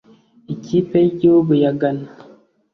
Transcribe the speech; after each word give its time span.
ikipe 0.53 0.95
y’igihugu 1.01 1.51
ya 1.63 1.71
Ghana 1.79 2.07